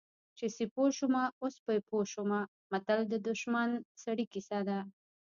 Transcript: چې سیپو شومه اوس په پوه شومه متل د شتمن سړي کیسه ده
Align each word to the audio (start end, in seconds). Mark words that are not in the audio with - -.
چې 0.37 0.45
سیپو 0.57 0.83
شومه 0.97 1.23
اوس 1.41 1.55
په 1.65 1.71
پوه 1.87 2.03
شومه 2.13 2.39
متل 2.71 2.99
د 3.25 3.27
شتمن 3.39 3.69
سړي 4.03 4.25
کیسه 4.33 4.59
ده 4.67 4.79